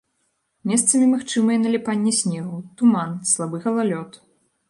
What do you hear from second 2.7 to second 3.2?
туман,